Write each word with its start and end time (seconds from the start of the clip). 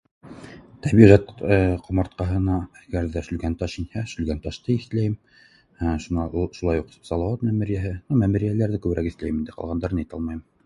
Тәбиғәт 0.85 1.27
ҡомартҡыһына 1.87 2.55
әгәр 2.83 3.09
ҙә 3.15 3.21
Шүлгәнташ 3.27 3.75
инһә, 3.83 4.03
Шүлгәнташты 4.13 4.73
иҫләйем, 4.77 5.13
ээ 5.89 6.01
шунан 6.07 6.33
шулай 6.61 6.83
уҡ 6.85 6.95
Салауат 7.11 7.43
мәмерйәһе, 7.51 7.91
ну 8.09 8.21
мәмерйәләрҙе 8.23 8.81
күберәк 8.87 9.11
иҫләйем 9.13 9.37
инде 9.43 9.55
ҡалғандарын 9.59 10.03
әйтә 10.05 10.19
алмайым 10.19 10.41